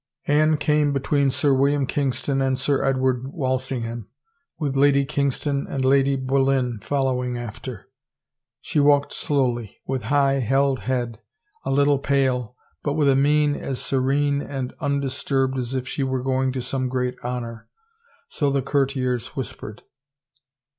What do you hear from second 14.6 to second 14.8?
350 r THE